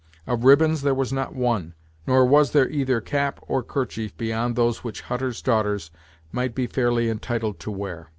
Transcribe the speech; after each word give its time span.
Of 0.25 0.45
ribbons 0.45 0.81
there 0.81 0.95
was 0.95 1.13
not 1.13 1.35
one; 1.35 1.75
nor 2.07 2.25
was 2.25 2.53
there 2.53 2.67
either 2.67 3.01
cap 3.01 3.37
or 3.47 3.61
kerchief 3.61 4.17
beyond 4.17 4.55
those 4.55 4.83
which 4.83 5.01
Hutter's 5.01 5.43
daughters 5.43 5.91
might 6.31 6.55
be 6.55 6.65
fairly 6.65 7.07
entitled 7.07 7.59
to 7.59 7.69
wear. 7.71 8.07